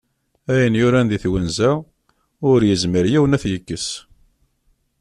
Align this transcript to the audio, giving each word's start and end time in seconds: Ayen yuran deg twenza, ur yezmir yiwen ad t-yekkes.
Ayen 0.51 0.77
yuran 0.79 1.07
deg 1.11 1.21
twenza, 1.23 1.71
ur 2.49 2.59
yezmir 2.67 3.05
yiwen 3.11 3.35
ad 3.35 3.41
t-yekkes. 3.43 3.87